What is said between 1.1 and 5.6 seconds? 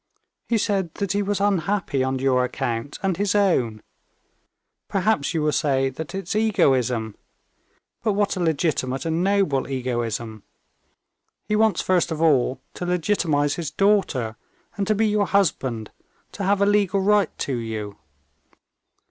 he was unhappy on your account and his own. Perhaps you will